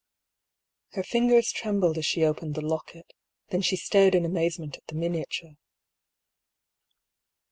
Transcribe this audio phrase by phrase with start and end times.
[0.93, 3.13] Her fingers trembled as she opened the locket,
[3.49, 5.57] then she stared in amazement at the miniature.